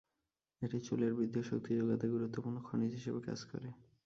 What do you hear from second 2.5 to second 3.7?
খনিজ হিসেবে কাজ করে।